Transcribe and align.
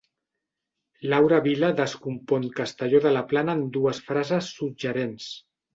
Laura 1.13 1.39
Vila 1.49 1.69
descompon 1.81 2.49
Castelló 2.59 3.05
de 3.07 3.15
la 3.19 3.25
Plana 3.35 3.59
en 3.61 3.65
dues 3.79 4.05
frases 4.11 4.53
suggerents. 4.61 5.35